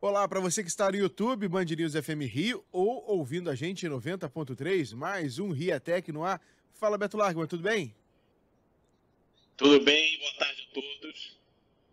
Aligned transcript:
Olá 0.00 0.26
para 0.26 0.40
você 0.40 0.62
que 0.62 0.68
está 0.68 0.90
no 0.90 0.96
YouTube, 0.96 1.48
Band 1.48 1.64
News 1.64 1.94
FM 1.94 2.22
Rio, 2.22 2.64
ou 2.72 3.04
ouvindo 3.06 3.48
a 3.48 3.54
gente 3.54 3.86
em 3.86 3.88
90.3, 3.88 4.94
mais 4.94 5.38
um 5.38 5.50
Riatec 5.50 6.10
no 6.12 6.24
ar. 6.24 6.40
Fala 6.74 6.98
Beto 6.98 7.16
Largo, 7.16 7.46
tudo 7.46 7.62
bem? 7.62 7.94
Tudo 9.56 9.84
bem, 9.84 10.18
boa 10.18 10.34
tarde 10.34 10.68
a 10.70 10.74
todos. 10.74 11.38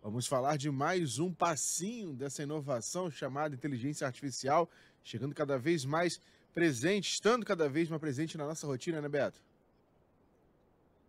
Vamos 0.02 0.26
falar 0.26 0.56
de 0.56 0.70
mais 0.70 1.18
um 1.18 1.32
passinho 1.32 2.12
dessa 2.12 2.42
inovação 2.42 3.10
chamada 3.10 3.54
inteligência 3.54 4.06
artificial, 4.06 4.70
chegando 5.04 5.34
cada 5.34 5.58
vez 5.58 5.84
mais 5.84 6.20
presente, 6.52 7.12
estando 7.12 7.46
cada 7.46 7.68
vez 7.68 7.88
mais 7.88 8.00
presente 8.00 8.36
na 8.36 8.46
nossa 8.46 8.66
rotina, 8.66 9.00
né, 9.00 9.08
Beto? 9.08 9.40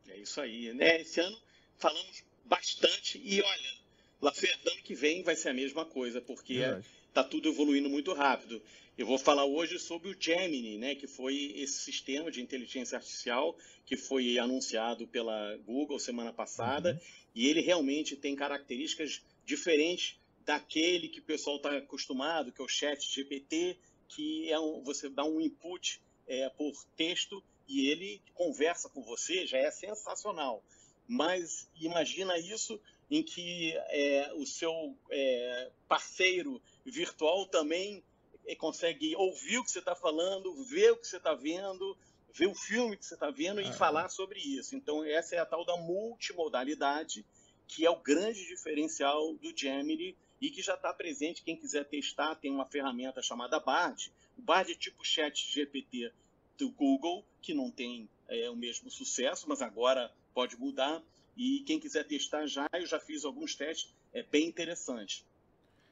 É 0.08 0.18
isso 0.18 0.40
aí, 0.42 0.74
né? 0.74 1.02
Esse 1.02 1.22
ano 1.22 1.38
falamos 1.78 2.24
bastante 2.50 3.22
e 3.24 3.42
olha, 3.42 3.74
lá 4.20 4.34
ano 4.66 4.82
que 4.84 4.96
vem 4.96 5.22
vai 5.22 5.36
ser 5.36 5.50
a 5.50 5.54
mesma 5.54 5.86
coisa, 5.86 6.20
porque 6.20 6.56
é, 6.56 6.82
está 7.08 7.24
tudo 7.24 7.48
evoluindo 7.48 7.90
muito 7.90 8.12
rápido. 8.14 8.62
Eu 8.98 9.06
vou 9.06 9.18
falar 9.18 9.46
hoje 9.46 9.80
sobre 9.80 10.10
o 10.10 10.18
Gemini, 10.20 10.78
né, 10.78 10.96
que 10.96 11.08
foi 11.08 11.54
esse 11.56 11.80
sistema 11.80 12.30
de 12.30 12.42
inteligência 12.42 12.98
artificial 12.98 13.56
que 13.86 13.96
foi 13.96 14.38
anunciado 14.38 15.08
pela 15.08 15.56
Google 15.66 16.00
semana 16.00 16.34
passada, 16.34 16.92
uhum. 16.94 17.00
e 17.34 17.48
ele 17.48 17.62
realmente 17.62 18.16
tem 18.18 18.36
características 18.36 19.22
diferentes 19.46 20.20
daquele 20.44 21.08
que 21.08 21.20
o 21.20 21.24
pessoal 21.24 21.58
está 21.58 21.78
acostumado, 21.78 22.52
que 22.52 22.62
é 22.62 22.66
o 22.66 22.68
Chat 22.68 23.08
GPT, 23.10 23.78
que 24.10 24.52
é 24.52 24.60
um, 24.60 24.82
você 24.82 25.08
dá 25.08 25.24
um 25.24 25.40
input 25.40 26.02
é, 26.28 26.50
por 26.50 26.74
texto 26.98 27.42
e 27.68 27.88
ele 27.88 28.22
conversa 28.34 28.90
com 28.90 29.02
você, 29.02 29.46
já 29.46 29.60
é 29.60 29.70
sensacional. 29.72 30.64
Mas 31.12 31.68
imagina 31.82 32.38
isso 32.38 32.80
em 33.10 33.24
que 33.24 33.74
é, 33.88 34.32
o 34.36 34.46
seu 34.46 34.96
é, 35.10 35.72
parceiro 35.88 36.62
virtual 36.86 37.48
também 37.48 38.04
é, 38.46 38.54
consegue 38.54 39.16
ouvir 39.16 39.58
o 39.58 39.64
que 39.64 39.72
você 39.72 39.80
está 39.80 39.96
falando, 39.96 40.54
ver 40.66 40.92
o 40.92 40.98
que 40.98 41.08
você 41.08 41.18
está 41.18 41.34
vendo, 41.34 41.98
ver 42.32 42.46
o 42.46 42.54
filme 42.54 42.96
que 42.96 43.04
você 43.04 43.16
está 43.16 43.32
vendo 43.32 43.60
e 43.60 43.74
falar 43.74 44.10
sobre 44.10 44.40
isso. 44.40 44.76
Então, 44.76 45.04
essa 45.04 45.36
é 45.36 45.40
a 45.40 45.46
tal 45.48 45.66
da 45.66 45.76
multimodalidade, 45.78 47.26
que 47.68 47.84
é 47.84 47.90
o 47.90 48.00
grande 48.00 48.46
diferencial 48.46 49.34
do 49.34 49.52
Gemini 49.58 50.16
e 50.40 50.52
que 50.52 50.62
já 50.62 50.76
está 50.76 50.94
presente. 50.94 51.42
Quem 51.42 51.56
quiser 51.56 51.86
testar, 51.86 52.36
tem 52.36 52.52
uma 52.52 52.68
ferramenta 52.68 53.20
chamada 53.20 53.60
Bard. 53.60 54.14
O 54.38 54.44
Bard 54.44 54.72
é 54.72 54.76
tipo 54.76 55.04
chat 55.04 55.52
GPT 55.52 56.14
do 56.56 56.70
Google, 56.70 57.26
que 57.42 57.56
não 57.56 57.72
tem 57.72 58.08
é, 58.30 58.50
o 58.50 58.56
mesmo 58.56 58.90
sucesso, 58.90 59.48
mas 59.48 59.62
agora 59.62 60.12
pode 60.34 60.58
mudar. 60.58 61.02
E 61.36 61.60
quem 61.66 61.80
quiser 61.80 62.06
testar 62.06 62.46
já, 62.48 62.68
eu 62.74 62.86
já 62.86 63.00
fiz 63.00 63.26
alguns 63.26 63.56
testes, 63.56 63.94
é 64.14 64.24
bem 64.24 64.48
interessante. 64.48 65.26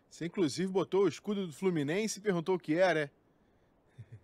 Você 0.09 0.25
inclusive 0.25 0.71
botou 0.71 1.03
o 1.03 1.07
escudo 1.07 1.47
do 1.47 1.53
Fluminense 1.53 2.19
e 2.19 2.21
perguntou 2.21 2.55
o 2.55 2.59
que 2.59 2.75
era, 2.75 3.01
é? 3.01 3.09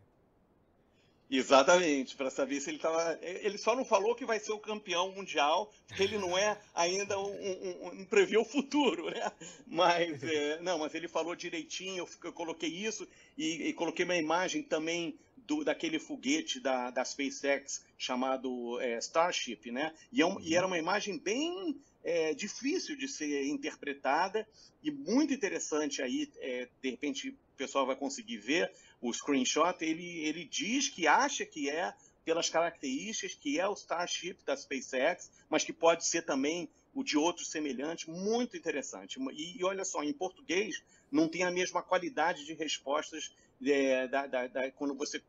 Exatamente, 1.29 2.15
para 2.15 2.29
saber 2.29 2.61
se 2.61 2.69
ele 2.69 2.77
estava. 2.77 3.17
Ele 3.21 3.57
só 3.57 3.75
não 3.75 3.83
falou 3.83 4.13
que 4.15 4.25
vai 4.25 4.39
ser 4.39 4.51
o 4.51 4.59
campeão 4.59 5.11
mundial, 5.11 5.73
porque 5.87 6.03
ele 6.03 6.17
não 6.17 6.37
é 6.37 6.59
ainda 6.75 7.19
um, 7.19 7.31
um, 7.31 8.01
um 8.01 8.05
prevê 8.05 8.37
o 8.37 8.45
futuro, 8.45 9.09
né? 9.09 9.31
Mas 9.65 10.21
é, 10.21 10.59
não, 10.61 10.77
mas 10.77 10.93
ele 10.93 11.07
falou 11.07 11.35
direitinho. 11.35 11.99
Eu, 11.99 12.09
eu 12.25 12.33
coloquei 12.33 12.69
isso 12.69 13.07
e, 13.35 13.69
e, 13.69 13.73
coloquei 13.73 14.05
uma 14.05 14.15
imagem 14.15 14.61
também 14.61 15.17
do, 15.45 15.63
daquele 15.63 15.99
foguete 15.99 16.59
da, 16.59 16.89
da 16.89 17.03
SpaceX 17.03 17.85
chamado 17.97 18.79
é, 18.81 18.97
Starship, 18.99 19.71
né? 19.71 19.93
E, 20.11 20.21
é 20.21 20.25
um, 20.25 20.39
e, 20.39 20.55
era 20.55 20.67
uma 20.67 20.77
imagem 20.77 21.17
bem 21.17 21.79
é, 22.03 22.33
difícil 22.33 22.97
de 22.97 23.07
ser 23.07 23.45
interpretada 23.47 24.47
e 24.83 24.91
muito 24.91 25.33
interessante 25.33 26.01
aí, 26.01 26.29
é, 26.37 26.67
de 26.81 26.89
repente 26.89 27.29
o 27.29 27.37
pessoal 27.57 27.85
vai 27.85 27.95
conseguir 27.95 28.37
ver 28.37 28.71
o 29.01 29.11
screenshot, 29.13 29.75
ele, 29.81 30.19
ele 30.25 30.45
diz 30.45 30.89
que 30.89 31.07
acha 31.07 31.45
que 31.45 31.69
é 31.69 31.93
pelas 32.25 32.49
características 32.49 33.35
que 33.35 33.59
é 33.59 33.67
o 33.67 33.73
Starship 33.73 34.37
da 34.45 34.55
SpaceX, 34.55 35.29
mas 35.49 35.63
que 35.63 35.73
pode 35.73 36.05
ser 36.05 36.23
também 36.23 36.69
o 36.93 37.03
de 37.03 37.17
outros 37.17 37.49
semelhantes, 37.49 38.05
muito 38.05 38.55
interessante. 38.55 39.19
E, 39.33 39.59
e 39.59 39.63
olha 39.63 39.83
só, 39.83 40.03
em 40.03 40.13
português 40.13 40.81
não 41.11 41.27
tem 41.27 41.43
a 41.43 41.51
mesma 41.51 41.81
qualidade 41.81 42.45
de 42.45 42.53
respostas 42.53 43.33
é, 43.65 44.07
da, 44.07 44.27
da, 44.27 44.47
da, 44.47 44.71
quando 44.71 44.95
você 44.95 45.21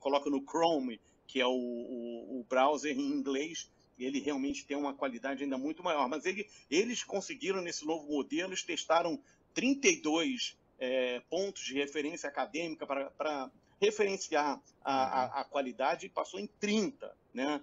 coloca 0.00 0.30
no 0.30 0.44
Chrome, 0.44 1.00
que 1.26 1.40
é 1.40 1.46
o, 1.46 1.50
o, 1.50 2.40
o 2.40 2.46
browser 2.48 2.96
em 2.98 3.10
inglês, 3.10 3.70
ele 3.98 4.20
realmente 4.20 4.64
tem 4.64 4.76
uma 4.76 4.94
qualidade 4.94 5.42
ainda 5.42 5.58
muito 5.58 5.82
maior. 5.82 6.08
Mas 6.08 6.24
ele, 6.24 6.48
eles 6.70 7.02
conseguiram, 7.02 7.60
nesse 7.60 7.84
novo 7.84 8.10
modelo, 8.10 8.50
eles 8.50 8.62
testaram 8.62 9.20
32 9.54 10.56
é, 10.78 11.20
pontos 11.28 11.64
de 11.64 11.74
referência 11.74 12.28
acadêmica 12.28 12.86
para 12.86 13.50
referenciar 13.80 14.60
a, 14.84 14.92
a, 14.92 15.26
uhum. 15.26 15.32
a, 15.40 15.44
qualidade 15.44 16.06
e 16.06 16.08
passou 16.08 16.38
em 16.38 16.46
30. 16.46 17.14
Né? 17.34 17.60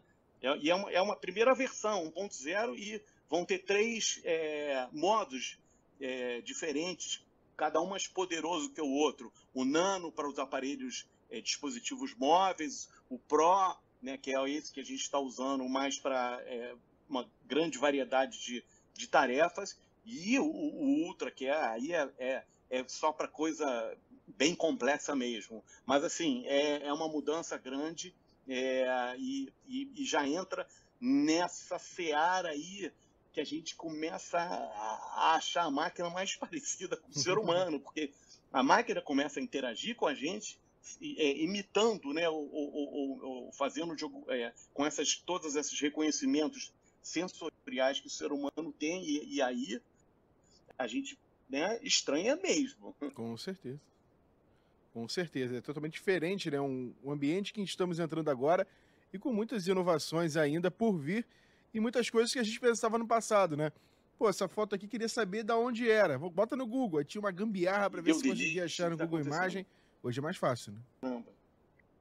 E 0.62 0.70
é 0.70 0.76
uma, 0.76 0.92
é 0.92 1.02
uma 1.02 1.16
primeira 1.16 1.54
versão, 1.56 2.12
1.0, 2.12 2.78
e 2.78 3.02
vão 3.30 3.46
ter 3.46 3.60
três 3.60 4.22
é, 4.24 4.88
modos 4.92 5.58
é, 6.00 6.42
diferentes, 6.42 7.24
cada 7.58 7.82
um 7.82 7.88
mais 7.88 8.08
poderoso 8.08 8.72
que 8.72 8.82
o 8.82 8.92
outro. 8.92 9.32
O 9.54 9.64
Nano 9.64 10.12
para 10.12 10.28
os 10.28 10.38
aparelhos 10.38 11.06
é, 11.30 11.42
dispositivos 11.42 12.14
móveis, 12.16 12.90
o 13.10 13.18
Pro 13.18 13.76
né, 14.02 14.18
que 14.18 14.36
é 14.36 14.50
esse 14.50 14.72
que 14.72 14.80
a 14.80 14.86
gente 14.86 15.02
está 15.02 15.20
usando 15.20 15.68
mais 15.68 15.98
para 15.98 16.40
é, 16.46 16.76
uma 17.10 17.28
grande 17.46 17.78
variedade 17.78 18.40
de, 18.40 18.64
de 18.94 19.08
tarefas, 19.08 19.78
e 20.06 20.38
o, 20.38 20.46
o 20.46 21.06
Ultra, 21.08 21.32
que 21.32 21.48
é, 21.48 21.56
aí 21.56 21.92
é, 21.92 22.10
é, 22.20 22.44
é 22.70 22.88
só 22.88 23.12
para 23.12 23.28
coisa 23.28 23.98
bem 24.28 24.54
complexa 24.54 25.16
mesmo. 25.16 25.64
Mas, 25.86 26.04
assim, 26.04 26.46
é, 26.46 26.86
é 26.86 26.94
uma 26.94 27.08
mudança 27.08 27.58
grande 27.58 28.14
é, 28.48 29.16
e, 29.18 29.52
e, 29.68 29.92
e, 29.96 30.06
já 30.06 30.28
entra 30.28 30.68
nessa 31.02 31.80
seara 31.80 32.50
aí 32.50 32.92
que 33.34 33.42
a 33.42 33.44
gente 33.44 33.76
começa 33.76 34.38
a, 34.38 35.32
a 35.32 35.36
achar 35.36 35.64
a 35.64 35.72
máquina 35.72 36.10
mais 36.12 36.36
parecida 36.38 36.96
com 36.96 37.10
o 37.10 37.16
ser 37.16 37.38
humano, 37.40 37.80
porque 37.80 38.14
a 38.54 38.62
máquina 38.62 39.02
começa 39.02 39.40
a 39.40 39.44
interagir 39.44 39.96
com 39.96 40.06
a 40.06 40.14
gente 40.14 40.60
é, 41.02 41.38
imitando, 41.44 42.14
né, 42.14 42.28
ou, 42.30 42.50
ou, 42.52 43.24
ou 43.24 43.52
fazendo 43.52 43.98
jogo, 43.98 44.26
é, 44.30 44.54
com 44.74 44.86
essas, 44.86 45.16
todos 45.16 45.56
esses 45.56 45.80
reconhecimentos 45.80 46.72
sensoriais 47.02 48.00
que 48.00 48.08
o 48.08 48.10
ser 48.10 48.32
humano 48.32 48.74
tem, 48.78 49.04
e, 49.04 49.36
e 49.36 49.42
aí 49.42 49.82
a 50.78 50.88
gente 50.88 51.18
né, 51.50 51.80
estranha 51.82 52.36
mesmo. 52.36 52.96
Com 53.14 53.38
certeza. 53.38 53.80
Com 54.94 55.08
certeza. 55.10 55.58
É 55.58 55.62
totalmente 55.62 55.94
diferente, 55.94 56.50
né? 56.50 56.60
Um, 56.60 56.94
um 57.04 57.12
ambiente 57.12 57.52
que 57.52 57.62
estamos 57.62 58.00
entrando 58.00 58.30
agora 58.30 58.66
e 59.12 59.20
com 59.20 59.34
muitas 59.34 59.68
inovações 59.68 60.38
ainda 60.38 60.72
por 60.72 60.98
vir 60.98 61.26
e 61.74 61.80
muitas 61.80 62.10
coisas 62.10 62.32
que 62.32 62.40
a 62.40 62.44
gente 62.44 62.60
pensava 62.60 62.98
no 62.98 63.06
passado, 63.06 63.58
né? 63.58 63.72
Pô, 64.18 64.30
essa 64.30 64.48
foto 64.48 64.74
aqui 64.74 64.88
queria 64.88 65.10
saber 65.10 65.44
da 65.44 65.58
onde 65.58 65.90
era. 65.90 66.18
Bota 66.18 66.56
no 66.56 66.66
Google. 66.66 67.00
Aí 67.00 67.06
tinha 67.06 67.20
uma 67.20 67.32
gambiarra 67.32 67.90
para 67.90 68.02
ver 68.02 68.16
se 68.16 68.28
conseguia 68.30 68.64
achar 68.64 68.90
no 68.90 68.96
tá 68.96 69.06
Google 69.06 69.26
Imagem. 69.26 69.66
Hoje 70.06 70.20
é 70.20 70.22
mais 70.22 70.38
fácil, 70.38 70.72
né? 70.72 70.80
Não. 71.02 71.26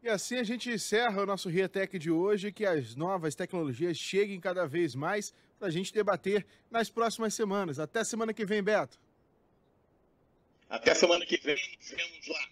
E 0.03 0.10
assim 0.10 0.37
a 0.37 0.42
gente 0.42 0.69
encerra 0.70 1.22
o 1.22 1.25
nosso 1.25 1.48
RiaTech 1.48 1.98
de 1.98 2.10
hoje, 2.10 2.53
que 2.53 2.66
as 2.66 2.94
novas 2.94 3.34
tecnologias 3.34 3.97
cheguem 3.97 4.38
cada 4.38 4.66
vez 4.66 4.94
mais 4.94 5.32
para 5.59 5.69
a 5.69 5.70
gente 5.70 5.91
debater 5.91 6.47
nas 6.70 6.91
próximas 6.91 7.32
semanas. 7.32 7.78
Até 7.78 8.04
semana 8.04 8.34
que 8.34 8.44
vem, 8.44 8.62
Beto. 8.62 9.00
Até 10.69 10.94
semana 10.94 11.25
que 11.25 11.38
vem, 11.38 11.56
nos 11.78 11.88
vemos 11.88 12.28
lá. 12.28 12.48